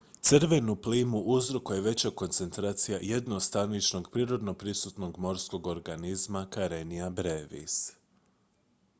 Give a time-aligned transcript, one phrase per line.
[0.27, 7.77] crvenu plimu uzrokuje veća koncentracija jednostaničnog prirodno prisutnog morskog organizma karenia brevis